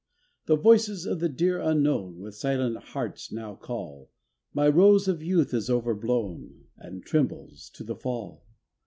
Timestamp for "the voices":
0.47-1.05